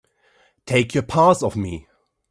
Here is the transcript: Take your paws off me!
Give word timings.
Take 0.65 0.95
your 0.95 1.03
paws 1.03 1.43
off 1.43 1.55
me! 1.55 1.87